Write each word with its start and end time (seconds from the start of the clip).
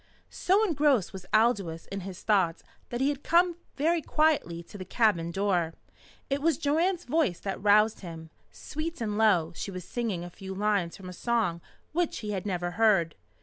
So 0.31 0.63
engrossed 0.63 1.13
was 1.13 1.27
Aldous 1.31 1.85
in 1.91 1.99
his 1.99 2.23
thoughts 2.23 2.63
that 2.89 3.01
he 3.01 3.09
had 3.09 3.21
come 3.21 3.57
very 3.75 4.01
quietly 4.01 4.63
to 4.63 4.75
the 4.75 4.83
cabin 4.83 5.29
door. 5.29 5.75
It 6.27 6.41
was 6.41 6.57
Joanne's 6.57 7.03
voice 7.05 7.39
that 7.41 7.61
roused 7.61 7.99
him. 7.99 8.31
Sweet 8.51 8.99
and 8.99 9.15
low 9.15 9.53
she 9.55 9.69
was 9.69 9.85
singing 9.85 10.23
a 10.23 10.31
few 10.31 10.55
lines 10.55 10.97
from 10.97 11.07
a 11.09 11.13
song 11.13 11.61
which 11.91 12.17
he 12.25 12.31
had 12.31 12.47
never 12.47 12.71
heard. 12.71 13.13